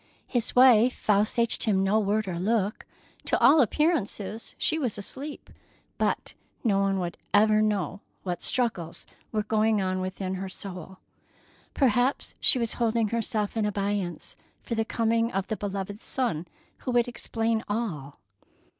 His 0.25 0.55
wife 0.55 0.99
vouchsafed 1.05 1.65
him 1.65 1.83
no 1.83 1.99
word 1.99 2.27
or 2.27 2.39
look. 2.39 2.87
To 3.25 3.37
all 3.39 3.61
appearances, 3.61 4.55
she 4.57 4.79
was 4.79 4.97
asleep, 4.97 5.51
but 5.99 6.33
no 6.63 6.79
one 6.79 7.13
ever 7.35 7.61
knew 7.61 7.99
what 8.23 8.41
struggles 8.41 9.05
were 9.31 9.43
going 9.43 9.79
on 9.79 10.01
within 10.01 10.33
her 10.41 10.49
soul. 10.49 10.97
Perhaps 11.75 12.33
she 12.39 12.57
was 12.57 12.73
holding 12.81 13.09
herself 13.09 13.55
in 13.55 13.63
abeyance 13.63 14.35
for 14.63 14.73
the 14.73 14.83
coming 14.85 15.31
of 15.31 15.45
the 15.49 15.55
beloved 15.55 16.01
son 16.01 16.47
who 16.79 16.89
would 16.93 17.07
explain 17.07 17.63
all. 17.69 18.17